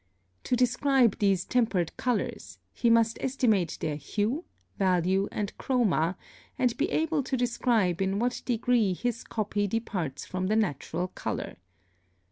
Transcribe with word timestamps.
To 0.45 0.55
describe 0.55 1.19
these 1.19 1.45
tempered 1.45 1.95
colors, 1.95 2.57
he 2.73 2.89
must 2.89 3.19
estimate 3.21 3.77
their 3.81 3.97
hue, 3.97 4.45
value, 4.79 5.27
and 5.31 5.55
chroma, 5.59 6.15
and 6.57 6.75
be 6.75 6.89
able 6.89 7.21
to 7.21 7.37
describe 7.37 8.01
in 8.01 8.17
what 8.17 8.41
degree 8.43 8.93
his 8.93 9.23
copy 9.23 9.67
departs 9.67 10.25
from 10.25 10.47
the 10.47 10.55
natural 10.55 11.09
color. 11.09 11.57